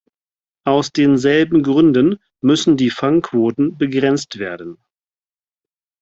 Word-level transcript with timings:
Aus 0.65 0.91
denselben 0.91 1.61
Gründen 1.61 2.17
müssen 2.41 2.75
die 2.75 2.89
Fangquoten 2.89 3.77
begrenzt 3.77 4.39
werden. 4.39 4.79